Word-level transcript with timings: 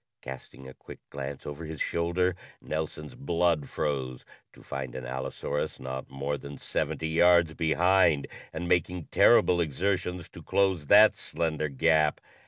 Casting 0.23 0.67
a 0.67 0.73
quick 0.73 0.97
glance 1.11 1.45
over 1.45 1.63
his 1.63 1.79
shoulder, 1.79 2.35
Nelson's 2.59 3.13
blood 3.13 3.69
froze 3.69 4.25
to 4.51 4.63
find 4.63 4.95
an 4.95 5.05
allosaurus 5.05 5.79
not 5.79 6.09
more 6.09 6.39
than 6.39 6.57
seventy 6.57 7.09
yards 7.09 7.53
behind, 7.53 8.25
and 8.51 8.67
making 8.67 9.09
terrible 9.11 9.61
exertions 9.61 10.27
to 10.29 10.41
close 10.41 10.87
that 10.87 11.15
slender 11.15 11.69
gap! 11.69 12.19